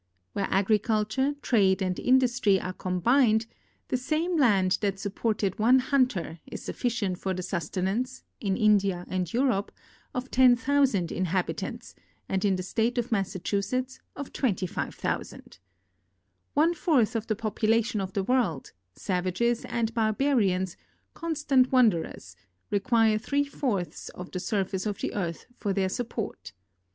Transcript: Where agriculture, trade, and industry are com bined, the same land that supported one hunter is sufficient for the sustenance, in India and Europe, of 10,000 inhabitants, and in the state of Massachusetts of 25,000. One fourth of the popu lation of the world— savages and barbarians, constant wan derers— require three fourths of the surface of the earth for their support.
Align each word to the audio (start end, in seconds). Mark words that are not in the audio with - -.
Where 0.33 0.47
agriculture, 0.49 1.35
trade, 1.43 1.79
and 1.83 1.99
industry 1.99 2.59
are 2.59 2.73
com 2.73 3.03
bined, 3.03 3.45
the 3.89 3.97
same 3.97 4.35
land 4.35 4.79
that 4.81 4.97
supported 4.97 5.59
one 5.59 5.77
hunter 5.77 6.39
is 6.47 6.63
sufficient 6.63 7.19
for 7.19 7.35
the 7.35 7.43
sustenance, 7.43 8.23
in 8.39 8.57
India 8.57 9.05
and 9.09 9.31
Europe, 9.31 9.71
of 10.15 10.31
10,000 10.31 11.11
inhabitants, 11.11 11.93
and 12.27 12.43
in 12.43 12.55
the 12.55 12.63
state 12.63 12.97
of 12.97 13.11
Massachusetts 13.11 13.99
of 14.15 14.33
25,000. 14.33 15.59
One 16.55 16.73
fourth 16.73 17.15
of 17.15 17.27
the 17.27 17.35
popu 17.35 17.69
lation 17.69 18.01
of 18.01 18.13
the 18.13 18.23
world— 18.23 18.71
savages 19.07 19.65
and 19.65 19.93
barbarians, 19.93 20.77
constant 21.13 21.71
wan 21.71 21.91
derers— 21.91 22.35
require 22.71 23.19
three 23.19 23.43
fourths 23.45 24.09
of 24.09 24.31
the 24.31 24.39
surface 24.39 24.87
of 24.87 24.97
the 24.97 25.13
earth 25.13 25.45
for 25.59 25.73
their 25.73 25.89
support. 25.89 26.53